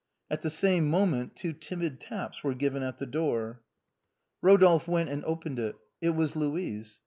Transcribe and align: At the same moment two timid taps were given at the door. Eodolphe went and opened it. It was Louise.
At 0.31 0.41
the 0.41 0.49
same 0.49 0.89
moment 0.89 1.35
two 1.35 1.53
timid 1.53 1.99
taps 1.99 2.43
were 2.43 2.55
given 2.55 2.81
at 2.81 2.97
the 2.97 3.05
door. 3.05 3.61
Eodolphe 4.43 4.87
went 4.87 5.11
and 5.11 5.23
opened 5.25 5.59
it. 5.59 5.75
It 6.01 6.15
was 6.15 6.35
Louise. 6.35 6.99